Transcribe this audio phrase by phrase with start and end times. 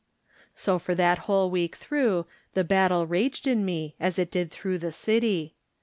[0.55, 4.79] So for that whole week through the battle raged in me as it did through
[4.79, 5.53] the city.